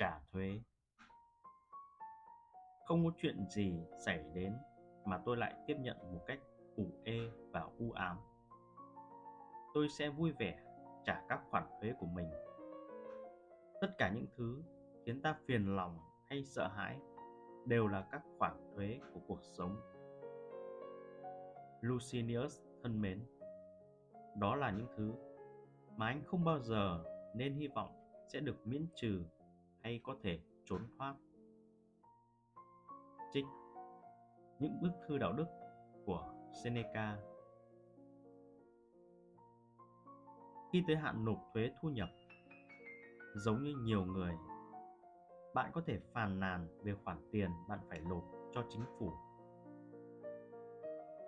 trả 0.00 0.20
thuế. 0.32 0.60
Không 2.86 3.04
có 3.04 3.10
chuyện 3.16 3.46
gì 3.48 3.80
xảy 4.04 4.24
đến 4.34 4.56
mà 5.04 5.20
tôi 5.24 5.36
lại 5.36 5.54
tiếp 5.66 5.76
nhận 5.80 5.96
một 6.12 6.20
cách 6.26 6.38
ủ 6.76 6.86
ê 7.04 7.30
và 7.50 7.68
u 7.78 7.92
ám. 7.92 8.16
Tôi 9.74 9.88
sẽ 9.88 10.08
vui 10.08 10.32
vẻ 10.32 10.62
trả 11.04 11.22
các 11.28 11.40
khoản 11.50 11.64
thuế 11.80 11.92
của 11.98 12.06
mình. 12.06 12.30
Tất 13.80 13.88
cả 13.98 14.12
những 14.14 14.26
thứ 14.36 14.62
khiến 15.06 15.22
ta 15.22 15.36
phiền 15.46 15.76
lòng 15.76 15.98
hay 16.26 16.44
sợ 16.44 16.68
hãi 16.68 16.98
đều 17.66 17.86
là 17.86 18.08
các 18.12 18.22
khoản 18.38 18.56
thuế 18.74 19.00
của 19.14 19.20
cuộc 19.28 19.42
sống. 19.42 19.76
Lucinius 21.80 22.60
thân 22.82 23.00
mến, 23.00 23.20
đó 24.38 24.56
là 24.56 24.70
những 24.70 24.88
thứ 24.96 25.12
mà 25.96 26.06
anh 26.06 26.22
không 26.24 26.44
bao 26.44 26.58
giờ 26.60 27.04
nên 27.34 27.54
hy 27.54 27.68
vọng 27.68 27.90
sẽ 28.28 28.40
được 28.40 28.66
miễn 28.66 28.86
trừ 28.94 29.24
hay 29.82 30.00
có 30.04 30.16
thể 30.22 30.38
trốn 30.64 30.82
thoát. 30.98 31.14
Trích 33.32 33.44
những 34.58 34.80
bức 34.82 34.90
thư 35.06 35.18
đạo 35.18 35.32
đức 35.32 35.46
của 36.06 36.34
Seneca. 36.64 37.18
Khi 40.72 40.84
tới 40.86 40.96
hạn 40.96 41.24
nộp 41.24 41.38
thuế 41.54 41.70
thu 41.80 41.88
nhập, 41.88 42.08
giống 43.34 43.62
như 43.62 43.74
nhiều 43.82 44.04
người, 44.04 44.34
bạn 45.54 45.70
có 45.74 45.82
thể 45.86 45.98
phàn 46.12 46.40
nàn 46.40 46.68
về 46.84 46.94
khoản 47.04 47.18
tiền 47.32 47.50
bạn 47.68 47.78
phải 47.88 48.00
nộp 48.00 48.24
cho 48.52 48.64
chính 48.68 48.84
phủ. 48.98 49.12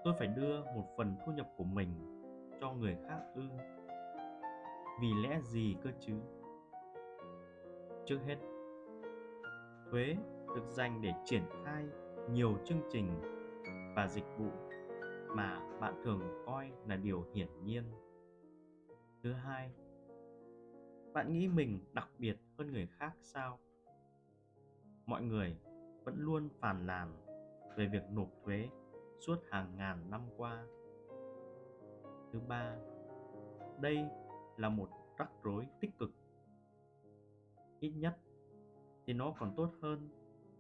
Tôi 0.05 0.15
phải 0.19 0.29
đưa 0.29 0.65
một 0.65 0.95
phần 0.97 1.17
thu 1.27 1.33
nhập 1.33 1.47
của 1.57 1.65
mình 1.65 1.89
cho 2.61 2.73
người 2.73 2.97
khác 3.09 3.21
ư? 3.35 3.43
Vì 5.01 5.09
lẽ 5.23 5.41
gì 5.43 5.77
cơ 5.83 5.91
chứ? 6.01 6.21
Trước 8.13 8.21
hết. 8.27 8.37
Thuế 9.91 10.17
được 10.55 10.69
dành 10.69 11.03
để 11.03 11.13
triển 11.25 11.43
khai 11.65 11.87
nhiều 12.31 12.59
chương 12.65 12.81
trình 12.91 13.21
và 13.97 14.09
dịch 14.09 14.25
vụ 14.39 14.51
mà 15.37 15.79
bạn 15.81 15.95
thường 16.05 16.21
coi 16.47 16.73
là 16.87 16.97
điều 16.97 17.25
hiển 17.35 17.49
nhiên. 17.65 17.85
Thứ 19.23 19.33
hai, 19.33 19.73
bạn 21.13 21.33
nghĩ 21.33 21.49
mình 21.49 21.81
đặc 21.93 22.09
biệt 22.19 22.37
hơn 22.59 22.73
người 22.73 22.89
khác 22.99 23.13
sao? 23.21 23.59
Mọi 25.07 25.23
người 25.23 25.57
vẫn 26.05 26.15
luôn 26.19 26.49
phàn 26.61 26.87
nàn 26.87 27.13
về 27.77 27.87
việc 27.87 28.03
nộp 28.11 28.29
thuế 28.45 28.69
suốt 29.21 29.37
hàng 29.51 29.77
ngàn 29.77 30.11
năm 30.11 30.21
qua. 30.37 30.67
Thứ 32.33 32.41
ba, 32.49 32.77
đây 33.81 34.05
là 34.57 34.69
một 34.69 34.89
rắc 35.19 35.31
rối 35.43 35.67
tích 35.81 35.99
cực 35.99 36.11
ít 37.83 37.91
nhất. 37.91 38.17
Thì 39.07 39.13
nó 39.13 39.35
còn 39.39 39.55
tốt 39.57 39.73
hơn 39.81 40.09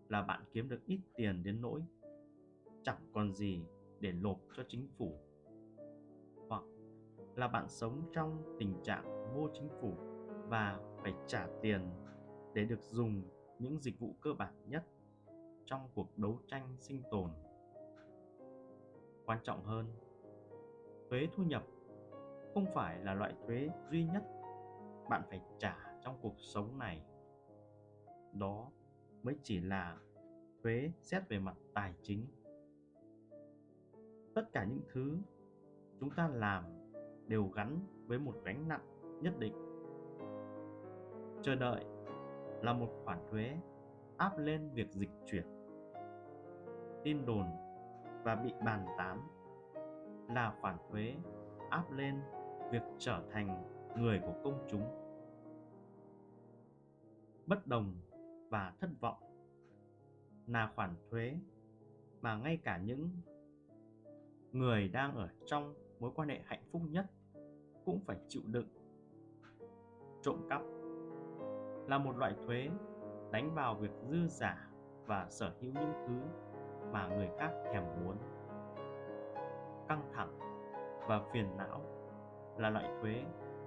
là 0.09 0.23
bạn 0.23 0.43
kiếm 0.53 0.69
được 0.69 0.81
ít 0.87 1.01
tiền 1.17 1.43
đến 1.43 1.61
nỗi 1.61 1.83
chẳng 2.83 3.11
còn 3.13 3.35
gì 3.35 3.65
để 4.01 4.13
nộp 4.13 4.41
cho 4.57 4.63
chính 4.69 4.89
phủ, 4.99 5.19
hoặc 6.49 6.63
là 7.37 7.49
bạn 7.49 7.69
sống 7.69 8.03
trong 8.13 8.57
tình 8.59 8.75
trạng 8.83 9.35
vô 9.35 9.49
chính 9.55 9.69
phủ 9.81 9.93
và 10.49 10.81
phải 11.03 11.15
trả 11.27 11.49
tiền 11.63 11.91
để 12.55 12.65
được 12.65 12.81
dùng 12.81 13.23
những 13.59 13.79
dịch 13.79 13.99
vụ 13.99 14.15
cơ 14.21 14.33
bản 14.39 14.55
nhất 14.67 14.85
trong 15.67 15.89
cuộc 15.95 16.19
đấu 16.19 16.39
tranh 16.47 16.77
sinh 16.79 17.03
tồn. 17.11 17.31
Quan 19.27 19.39
trọng 19.43 19.65
hơn, 19.65 19.87
thuế 21.11 21.29
thu 21.37 21.43
nhập 21.43 21.65
không 22.55 22.67
phải 22.75 23.05
là 23.05 23.15
loại 23.15 23.35
thuế 23.47 23.71
duy 23.91 24.05
nhất 24.05 24.23
bạn 25.11 25.23
phải 25.31 25.41
trả 25.59 25.77
trong 26.05 26.19
cuộc 26.23 26.35
sống 26.39 26.79
này 26.79 27.03
đó 28.33 28.71
mới 29.23 29.37
chỉ 29.43 29.61
là 29.61 29.99
thuế 30.63 30.91
xét 31.03 31.29
về 31.29 31.39
mặt 31.39 31.57
tài 31.75 31.95
chính. 32.03 32.27
Tất 34.35 34.53
cả 34.53 34.65
những 34.65 34.81
thứ 34.93 35.19
chúng 36.01 36.11
ta 36.11 36.29
làm 36.29 36.65
đều 37.27 37.49
gắn 37.49 37.81
với 38.07 38.19
một 38.19 38.35
gánh 38.45 38.69
nặng 38.69 39.19
nhất 39.23 39.39
định. 39.39 39.55
Chờ 41.43 41.55
đợi 41.55 41.85
là 42.63 42.73
một 42.73 42.89
khoản 43.05 43.19
thuế 43.31 43.57
áp 44.17 44.39
lên 44.39 44.71
việc 44.75 44.91
dịch 44.91 45.11
chuyển. 45.27 45.47
Tin 47.05 47.27
đồn 47.27 47.47
và 48.25 48.35
bị 48.35 48.53
bàn 48.65 48.87
tán 48.99 49.29
là 50.35 50.55
khoản 50.61 50.77
thuế 50.91 51.15
áp 51.71 51.93
lên 51.93 52.21
việc 52.73 52.83
trở 52.99 53.23
thành 53.31 53.65
người 53.97 54.21
của 54.21 54.35
công 54.45 54.67
chúng. 54.69 54.85
Bất 57.47 57.67
đồng 57.67 57.95
và 58.53 58.73
thất 58.81 58.91
vọng. 59.01 59.19
Là 60.47 60.73
khoản 60.75 60.95
thuế 61.11 61.37
mà 62.21 62.37
ngay 62.37 62.57
cả 62.57 62.79
những 62.79 63.11
người 64.53 64.89
đang 64.89 65.17
ở 65.17 65.29
trong 65.47 65.75
mối 66.01 66.11
quan 66.15 66.29
hệ 66.29 66.41
hạnh 66.45 66.63
phúc 66.73 66.83
nhất 66.91 67.07
cũng 67.85 68.01
phải 68.07 68.17
chịu 68.29 68.43
đựng. 68.47 68.69
Trộm 70.23 70.47
cắp 70.51 70.63
là 71.89 71.99
một 71.99 72.17
loại 72.17 72.35
thuế 72.47 72.69
đánh 73.31 73.55
vào 73.55 73.75
việc 73.75 73.91
dư 74.11 74.27
giả 74.29 74.71
và 75.07 75.27
sở 75.31 75.55
hữu 75.61 75.73
những 75.73 75.93
thứ 76.07 76.21
mà 76.93 77.09
người 77.09 77.29
khác 77.39 77.51
thèm 77.73 77.85
muốn. 78.05 78.17
Căng 79.89 80.11
thẳng 80.13 80.39
và 81.09 81.31
phiền 81.33 81.57
não 81.57 81.81
là 82.59 82.71
loại 82.71 82.89
thuế 83.01 83.25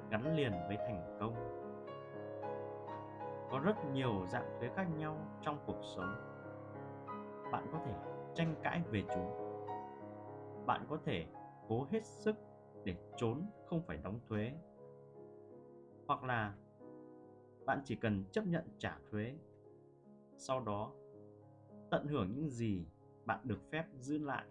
gắn 0.10 0.36
liền 0.36 0.52
với 0.68 0.78
thành 0.78 1.18
công 1.20 1.65
có 3.56 3.62
rất 3.62 3.76
nhiều 3.94 4.26
dạng 4.28 4.58
thuế 4.60 4.70
khác 4.76 4.88
nhau 4.98 5.40
trong 5.42 5.64
cuộc 5.66 5.82
sống. 5.96 6.16
Bạn 7.52 7.68
có 7.72 7.82
thể 7.86 7.94
tranh 8.34 8.56
cãi 8.64 8.84
về 8.92 9.04
chúng. 9.14 9.32
Bạn 10.66 10.86
có 10.90 10.98
thể 11.06 11.26
cố 11.68 11.88
hết 11.92 12.06
sức 12.06 12.36
để 12.84 12.96
trốn 13.18 13.46
không 13.66 13.82
phải 13.82 13.98
đóng 13.98 14.20
thuế. 14.30 14.54
Hoặc 16.08 16.24
là 16.24 16.56
bạn 17.66 17.82
chỉ 17.86 17.96
cần 17.96 18.24
chấp 18.32 18.46
nhận 18.46 18.64
trả 18.78 18.98
thuế. 19.12 19.36
Sau 20.38 20.60
đó, 20.60 20.92
tận 21.92 22.08
hưởng 22.08 22.34
những 22.34 22.50
gì 22.50 22.86
bạn 23.26 23.40
được 23.44 23.60
phép 23.72 23.86
giữ 24.00 24.18
lại. 24.18 24.46